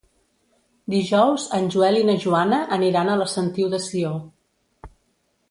Dijous 0.93 1.45
en 1.57 1.67
Joel 1.75 1.99
i 1.99 2.07
na 2.07 2.15
Joana 2.23 2.63
aniran 2.79 3.13
a 3.13 3.19
la 3.21 3.29
Sentiu 3.35 3.71
de 3.77 3.83
Sió. 3.87 4.17